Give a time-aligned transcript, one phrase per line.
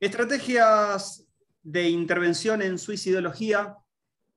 [0.00, 1.26] Estrategias
[1.62, 3.76] de intervención en suicidología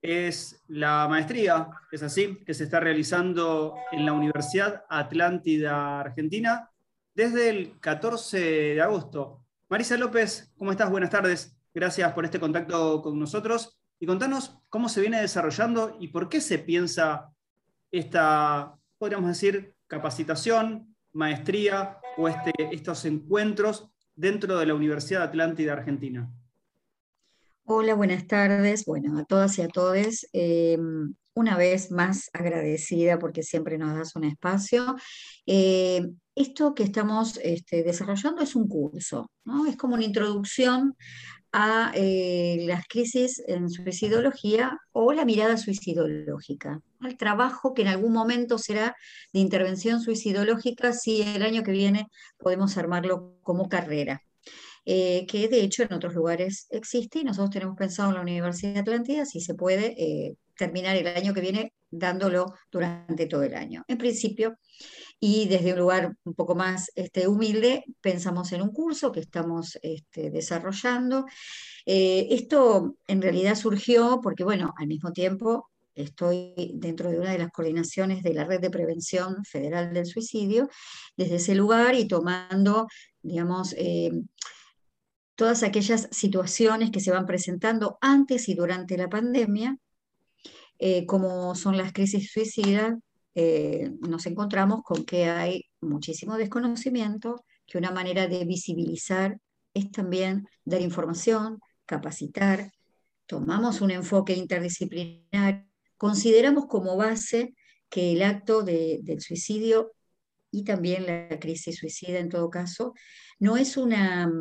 [0.02, 6.70] es la maestría, es así, que se está realizando en la Universidad Atlántida Argentina
[7.16, 8.40] desde el 14
[8.76, 9.46] de agosto.
[9.70, 10.92] Marisa López, ¿cómo estás?
[10.92, 11.56] Buenas tardes.
[11.74, 13.80] Gracias por este contacto con nosotros.
[14.02, 17.32] Y contanos cómo se viene desarrollando y por qué se piensa
[17.90, 26.32] esta, podríamos decir, capacitación, maestría o este, estos encuentros dentro de la Universidad Atlántida Argentina.
[27.66, 28.86] Hola, buenas tardes.
[28.86, 30.28] Bueno, a todas y a todos.
[30.34, 30.78] Eh,
[31.36, 34.96] una vez más agradecida porque siempre nos das un espacio.
[35.46, 39.66] Eh, esto que estamos este, desarrollando es un curso, ¿no?
[39.66, 40.96] Es como una introducción
[41.54, 48.12] a eh, las crisis en suicidología o la mirada suicidológica, al trabajo que en algún
[48.12, 48.96] momento será
[49.32, 52.08] de intervención suicidológica si el año que viene
[52.40, 54.24] podemos armarlo como carrera.
[54.86, 58.74] Eh, que de hecho en otros lugares existe y nosotros tenemos pensado en la Universidad
[58.74, 63.56] de Atlántida si se puede eh, terminar el año que viene dándolo durante todo el
[63.56, 63.84] año.
[63.88, 64.58] En principio,
[65.20, 69.78] y desde un lugar un poco más este, humilde, pensamos en un curso que estamos
[69.82, 71.26] este, desarrollando.
[71.86, 77.38] Eh, esto en realidad surgió porque, bueno, al mismo tiempo estoy dentro de una de
[77.38, 80.70] las coordinaciones de la Red de Prevención Federal del Suicidio,
[81.16, 82.88] desde ese lugar y tomando,
[83.22, 84.12] digamos, eh,
[85.36, 89.78] todas aquellas situaciones que se van presentando antes y durante la pandemia,
[90.80, 92.96] eh, como son las crisis suicidas,
[93.36, 99.38] eh, nos encontramos con que hay muchísimo desconocimiento, que una manera de visibilizar
[99.74, 102.72] es también dar información, capacitar,
[103.26, 105.66] tomamos un enfoque interdisciplinar,
[105.98, 107.56] consideramos como base
[107.90, 109.94] que el acto del suicidio
[110.52, 112.94] y también la crisis suicida en todo caso,
[113.40, 114.32] no es una,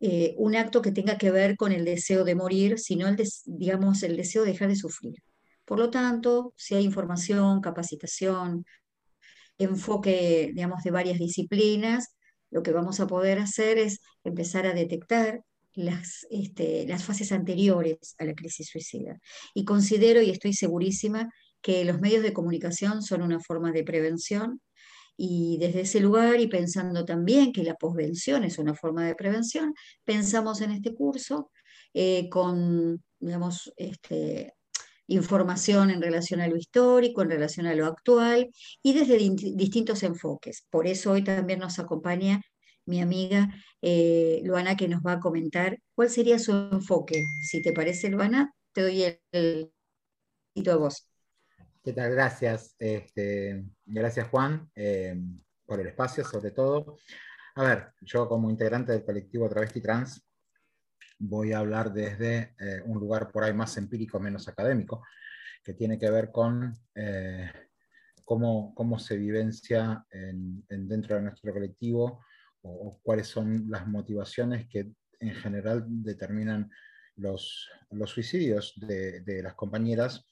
[0.00, 4.02] eh, un acto que tenga que ver con el deseo de morir, sino el, digamos,
[4.02, 5.14] el deseo de dejar de sufrir.
[5.70, 8.64] Por lo tanto, si hay información, capacitación,
[9.56, 12.16] enfoque, digamos, de varias disciplinas,
[12.50, 18.16] lo que vamos a poder hacer es empezar a detectar las, este, las fases anteriores
[18.18, 19.20] a la crisis suicida.
[19.54, 21.30] Y considero y estoy segurísima
[21.62, 24.60] que los medios de comunicación son una forma de prevención
[25.16, 29.72] y desde ese lugar y pensando también que la posvención es una forma de prevención,
[30.04, 31.52] pensamos en este curso
[31.94, 34.54] eh, con, digamos, este,
[35.10, 38.48] información en relación a lo histórico, en relación a lo actual
[38.82, 40.66] y desde distintos enfoques.
[40.70, 42.40] Por eso hoy también nos acompaña
[42.86, 43.48] mi amiga
[43.82, 47.22] eh, Luana que nos va a comentar cuál sería su enfoque.
[47.42, 49.72] Si te parece, Luana, te doy el,
[50.54, 51.08] el a vos.
[51.82, 52.12] ¿Qué tal?
[52.12, 52.76] Gracias.
[52.78, 55.20] Este, gracias, Juan, eh,
[55.66, 56.98] por el espacio, sobre todo.
[57.56, 60.22] A ver, yo como integrante del colectivo Travesti Trans,
[61.20, 65.04] voy a hablar desde eh, un lugar por ahí más empírico, menos académico,
[65.62, 67.52] que tiene que ver con eh,
[68.24, 72.24] cómo, cómo, se vivencia en, dentro de nuestro colectivo
[72.62, 76.70] o, cuáles son las motivaciones que en general determinan
[77.16, 80.26] los, los suicidios de, de las compañeras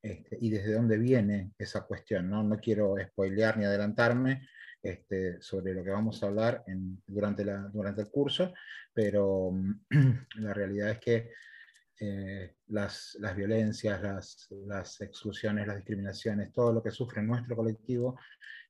[0.00, 2.30] este, y desde dónde viene esa cuestión.
[2.30, 4.48] No, no quiero spoilear ni adelantarme,
[4.82, 6.64] este, sobre lo que vamos a hablar
[7.06, 8.52] durante, el curso,
[8.92, 9.52] pero
[10.36, 11.30] la realidad es que
[12.00, 14.02] eh, las, violencias,
[14.66, 18.18] las, exclusiones, las discriminaciones, todo lo que sufre nuestro colectivo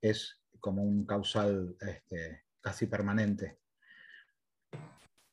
[0.02, 3.58] es como un causal este, casi permanente.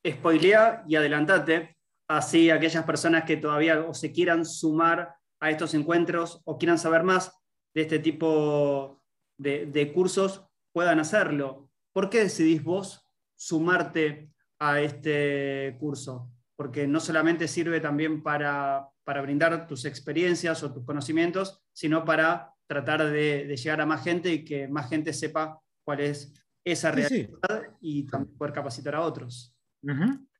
[0.08, 1.76] Spoilea y adelantate,
[2.08, 7.04] así aquellas personas que todavía o se quieran sumar a estos encuentros o quieran saber
[7.04, 7.38] más
[7.74, 9.04] de este tipo
[9.38, 11.70] de cursos puedan hacerlo.
[11.94, 16.32] ¿Por qué decidís vos sumarte a este curso?
[16.56, 23.10] Porque no solamente sirve también para, brindar tus experiencias o tus conocimientos, sino para tratar
[23.10, 26.32] de, llegar a más gente y que más gente sepa cuál es
[26.64, 29.56] esa realidad y también poder capacitar a otros.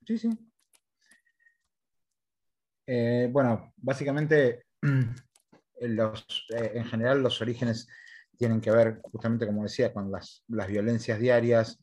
[0.06, 0.30] Sí, sí.
[2.86, 4.66] Eh, bueno, básicamente,
[5.82, 7.88] los, eh, en general los orígenes
[8.40, 11.78] tienen que ver, justamente como decía, con las, violencias diarias,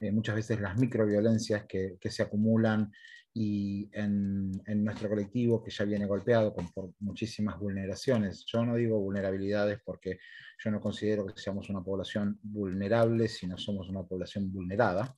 [0.00, 2.92] eh, muchas veces las microviolencias que, que se acumulan
[3.34, 4.52] y en,
[4.84, 8.44] nuestro colectivo que ya viene golpeado con, por muchísimas vulneraciones.
[8.46, 10.18] Yo no digo vulnerabilidades porque
[10.62, 15.16] yo no considero que seamos una población vulnerable, sino somos una población vulnerada.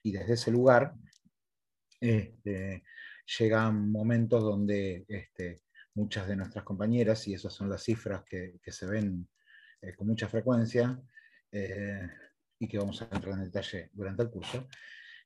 [0.00, 0.94] Y desde ese lugar
[2.00, 2.84] este,
[3.38, 5.62] llegan momentos donde este,
[5.94, 9.28] muchas de nuestras compañeras, y esas son las cifras que se ven
[9.84, 10.98] eh, con mucha frecuencia
[11.52, 12.08] eh,
[12.58, 14.66] y que vamos a entrar en detalle durante el curso,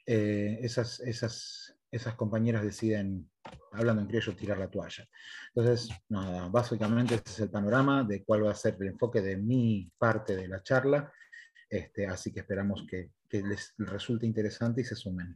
[0.04, 3.30] eh, esas, esas, esas compañeras deciden,
[3.72, 5.06] hablando en criollo, tirar la toalla.
[5.54, 9.36] Entonces, nada, básicamente ese es el panorama de cuál va a ser el enfoque de
[9.36, 11.12] mi parte de la charla.
[11.68, 15.34] Este, así que esperamos que, que les resulte interesante y se sumen.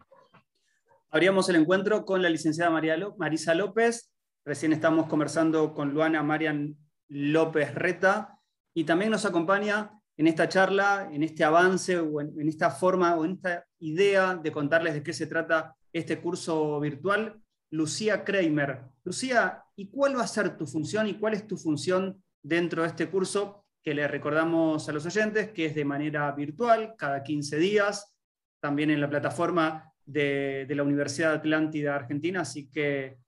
[1.10, 4.10] Abríamos el encuentro con la licenciada María Marisa López.
[4.44, 6.76] Recién estamos conversando con Luana Marian
[7.08, 8.38] López Reta
[8.74, 13.24] y también nos acompaña en esta charla, en este avance o en, esta forma o
[13.24, 17.40] en esta idea de contarles de qué se trata este curso virtual,
[17.70, 18.82] Lucía Kramer.
[19.04, 22.88] Lucía, ¿y cuál va a ser tu función y cuál es tu función dentro de
[22.88, 27.56] este curso que le recordamos a los oyentes que es de manera virtual, cada 15
[27.58, 28.14] días,
[28.60, 33.19] también en la plataforma de, de la Universidad Atlántida Argentina, así que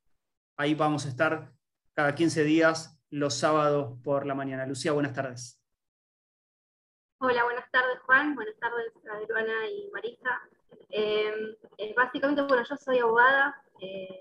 [0.56, 1.52] ahí vamos a estar
[1.94, 4.66] cada 15 días los sábados por la mañana.
[4.66, 5.60] Lucía, buenas tardes.
[7.18, 10.42] Hola, buenas tardes Juan, buenas tardes a Luana y Marisa.
[10.90, 14.20] Em, eh, básicamente, bueno, yo soy abogada, eh,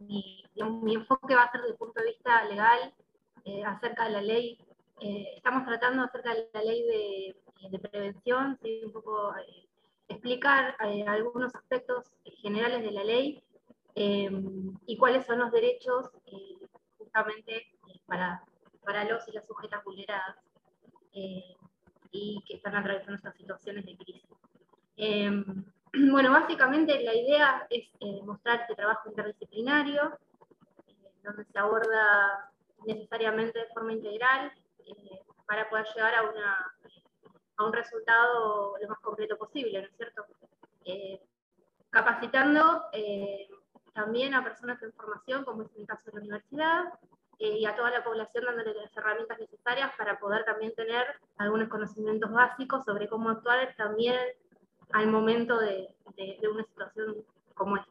[0.00, 0.44] mi,
[0.92, 2.92] enfoque va a ser desde el punto de vista legal
[3.44, 4.58] eh, acerca de la ley.
[5.36, 6.82] estamos tratando acerca de la ley
[7.70, 9.32] de, prevención, un poco
[10.08, 10.76] explicar
[11.06, 13.42] algunos aspectos generales de la ley
[13.94, 16.10] em, y cuáles son los derechos
[16.98, 17.71] justamente
[18.12, 18.42] para,
[18.84, 20.36] para los y las sujetas vulneradas
[21.14, 24.28] y que están atravesando estas situaciones de crisis.
[24.96, 25.64] Em,
[26.10, 30.18] bueno, básicamente la idea es eh, mostrar este trabajo interdisciplinario,
[30.86, 30.94] eh,
[31.24, 32.50] donde se aborda
[32.86, 34.52] necesariamente de forma integral
[34.86, 36.74] eh, para poder llegar a, una,
[37.56, 40.24] a un resultado lo más completo posible, ¿no es cierto?
[41.90, 42.86] capacitando
[43.92, 46.84] también a personas en formación, como es el caso de la universidad,
[47.42, 51.04] eh, y a toda la población dándole las herramientas necesarias para poder también tener
[51.38, 54.14] algunos conocimientos básicos sobre cómo actuar también
[54.92, 55.88] al momento de,
[56.48, 57.16] una situación
[57.54, 57.90] como esta.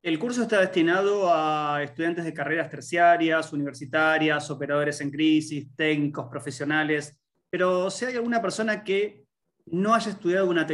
[0.00, 7.20] El curso está destinado a estudiantes de carreras terciarias, universitarias, operadores en crisis, técnicos, profesionales,
[7.50, 9.24] pero si hay alguna persona que
[9.72, 10.64] no haya estudiado una,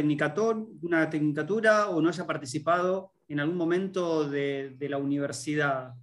[0.83, 5.95] una tecnicatura o no haya participado en algún momento de, de la universidad,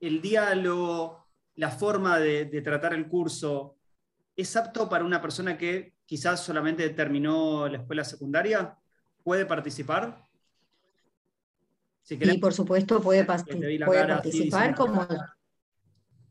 [0.00, 1.26] el diálogo,
[1.56, 3.76] la forma de, tratar el curso,
[4.34, 8.76] ¿es apto para una persona que quizás solamente terminó la escuela secundaria?
[9.22, 10.24] ¿Puede participar?
[12.02, 15.06] sí, por supuesto, puede, participar como...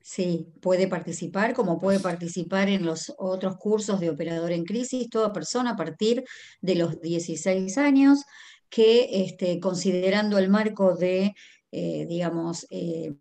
[0.01, 5.31] Sí, puede participar, como puede participar en los otros cursos de operador en crisis, toda
[5.31, 6.23] persona a partir
[6.61, 8.25] de los 16 años
[8.69, 11.35] que, este, considerando el marco de
[11.71, 13.13] eh, digamos, eh,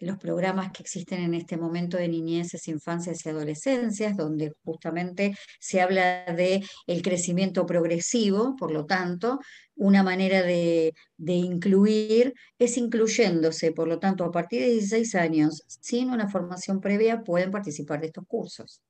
[0.00, 5.80] los programas que existen en este momento de niñeces, infancias y adolescencias, donde justamente se
[5.80, 9.40] habla de el crecimiento progresivo, por lo tanto,
[9.76, 16.10] una manera de, incluir es incluyéndose, por lo tanto, a partir de 16 años, sin
[16.10, 18.82] una formación previa, pueden participar de estos cursos.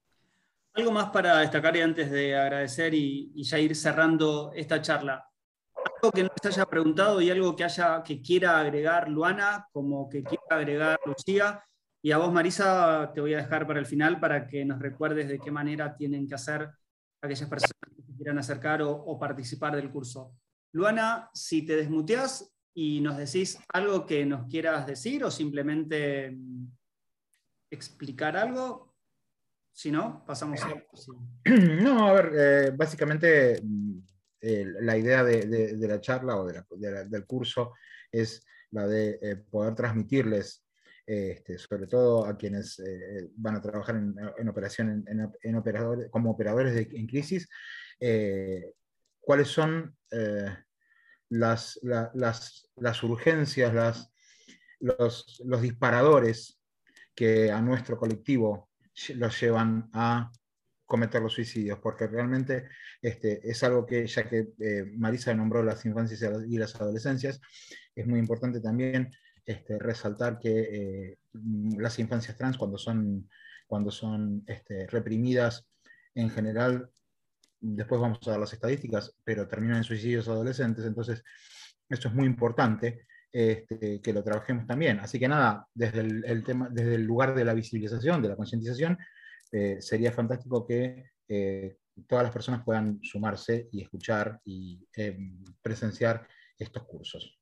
[0.75, 5.25] Algo más para destacar y antes de agradecer y ya ir cerrando esta charla
[5.97, 10.09] algo que no se haya preguntado y algo que, haya, que quiera agregar Luana, como
[10.09, 11.63] que quiera agregar Lucía.
[12.03, 15.29] Y a vos, Marisa, te voy a dejar para el final para que nos recuerdes
[15.29, 16.71] de qué manera tienen que hacer
[17.21, 20.33] aquellas personas que quieran acercar o, participar del curso.
[20.73, 26.67] Luana, si te desmuteas y nos decís algo que nos quieras decir o simplemente mm,
[27.71, 28.95] explicar algo,
[29.73, 30.75] si no, pasamos a...
[31.83, 33.61] No, a ver, eh, básicamente
[34.81, 37.75] la idea de, la charla o del curso
[38.11, 40.65] es la de eh, poder transmitirles,
[41.07, 47.07] este, sobre todo a quienes eh, van a trabajar en, operación en, como operadores en
[47.07, 47.49] crisis,
[48.01, 48.73] eh,
[49.21, 49.97] cuáles son
[51.29, 54.13] las, las, urgencias, las,
[54.81, 56.61] los, los disparadores
[57.15, 58.71] que a nuestro colectivo
[59.15, 60.31] los llevan a
[60.87, 62.69] cometer los suicidios, porque realmente
[63.03, 67.41] este, es algo que, ya que eh, Marisa nombró las infancias y las adolescencias,
[67.95, 69.11] es muy importante también
[69.45, 71.19] este, resaltar que eh,
[71.77, 73.29] las infancias trans, cuando son,
[73.67, 75.67] cuando son este, reprimidas
[76.15, 76.89] en general,
[77.61, 81.23] después vamos a dar las estadísticas, pero terminan en suicidios adolescentes, entonces
[81.89, 83.07] esto es muy importante.
[83.33, 84.99] Este, que lo trabajemos también.
[85.01, 88.97] Así que nada, desde el, tema, desde el lugar de la visibilización, de la concientización,
[89.53, 96.27] eh, sería fantástico que eh, todas las personas puedan sumarse y escuchar y em, presenciar
[96.59, 97.39] estos cursos.